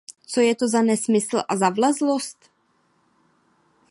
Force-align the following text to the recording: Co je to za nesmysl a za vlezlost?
Co 0.27 0.41
je 0.41 0.55
to 0.55 0.67
za 0.67 0.81
nesmysl 0.81 1.41
a 1.47 1.57
za 1.57 1.69
vlezlost? 1.69 2.49